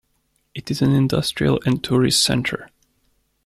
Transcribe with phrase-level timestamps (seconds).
[0.55, 2.71] It is an industrial and tourist centre.